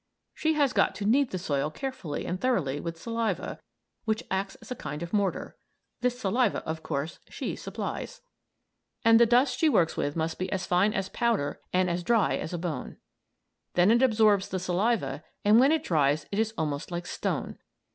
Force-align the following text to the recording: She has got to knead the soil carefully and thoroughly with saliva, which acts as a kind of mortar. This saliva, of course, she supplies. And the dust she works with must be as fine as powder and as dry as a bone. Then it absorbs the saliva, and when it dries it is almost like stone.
She 0.33 0.53
has 0.53 0.73
got 0.73 0.95
to 0.95 1.05
knead 1.05 1.29
the 1.29 1.37
soil 1.37 1.69
carefully 1.69 2.25
and 2.25 2.41
thoroughly 2.41 2.79
with 2.79 2.99
saliva, 2.99 3.59
which 4.05 4.23
acts 4.31 4.55
as 4.55 4.71
a 4.71 4.75
kind 4.75 5.03
of 5.03 5.13
mortar. 5.13 5.55
This 5.99 6.19
saliva, 6.19 6.63
of 6.67 6.81
course, 6.81 7.19
she 7.29 7.55
supplies. 7.55 8.19
And 9.05 9.19
the 9.19 9.27
dust 9.27 9.59
she 9.59 9.69
works 9.69 9.95
with 9.95 10.15
must 10.15 10.39
be 10.39 10.51
as 10.51 10.65
fine 10.65 10.95
as 10.95 11.07
powder 11.09 11.61
and 11.71 11.87
as 11.87 12.01
dry 12.01 12.35
as 12.35 12.51
a 12.51 12.57
bone. 12.57 12.97
Then 13.75 13.91
it 13.91 14.01
absorbs 14.01 14.49
the 14.49 14.57
saliva, 14.57 15.23
and 15.45 15.59
when 15.59 15.71
it 15.71 15.83
dries 15.83 16.25
it 16.31 16.39
is 16.39 16.51
almost 16.57 16.89
like 16.89 17.05
stone. 17.05 17.59